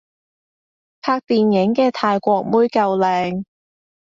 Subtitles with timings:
[1.01, 3.43] 拍電影嘅泰國妹夠靚